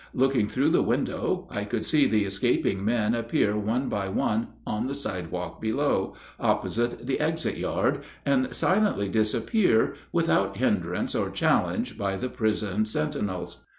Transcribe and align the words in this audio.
Looking 0.15 0.49
through 0.49 0.69
the 0.71 0.81
window, 0.81 1.47
I 1.51 1.63
could 1.63 1.85
see 1.85 2.07
the 2.07 2.25
escaping 2.25 2.83
men 2.83 3.13
appear 3.13 3.55
one 3.55 3.87
by 3.87 4.09
one 4.09 4.47
on 4.65 4.87
the 4.87 4.95
sidewalk 4.95 5.61
below, 5.61 6.15
opposite 6.39 7.05
the 7.05 7.19
exit 7.19 7.55
yard, 7.57 8.01
and 8.25 8.51
silently 8.51 9.09
disappear, 9.09 9.93
without 10.11 10.57
hindrance 10.57 11.13
or 11.13 11.29
challenge 11.29 11.99
by 11.99 12.17
the 12.17 12.29
prison 12.29 12.87
sentinels. 12.87 13.63